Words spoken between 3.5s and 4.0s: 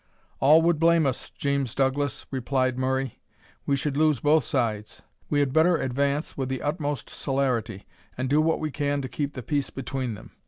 "we should